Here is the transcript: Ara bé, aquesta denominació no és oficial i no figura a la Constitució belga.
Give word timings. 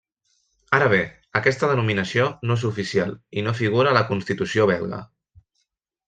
Ara 0.75 0.85
bé, 0.93 0.99
aquesta 1.39 1.67
denominació 1.73 2.25
no 2.51 2.57
és 2.59 2.63
oficial 2.71 3.13
i 3.41 3.47
no 3.49 3.53
figura 3.59 3.91
a 3.91 3.97
la 4.01 4.05
Constitució 4.13 4.67
belga. 4.71 5.03